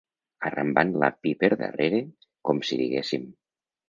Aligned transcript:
Arrambant 0.47 0.93
l'api 1.03 1.33
per 1.43 1.49
darrere, 1.59 1.99
com 2.49 2.63
si 2.71 2.79
diguéssim. 2.81 3.29